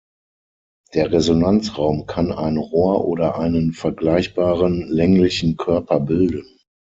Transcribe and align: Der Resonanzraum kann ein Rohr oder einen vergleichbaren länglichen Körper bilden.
Der 0.95 1.11
Resonanzraum 1.11 2.07
kann 2.07 2.31
ein 2.31 2.57
Rohr 2.57 3.05
oder 3.05 3.37
einen 3.37 3.71
vergleichbaren 3.71 4.87
länglichen 4.87 5.57
Körper 5.57 5.99
bilden. 5.99 6.57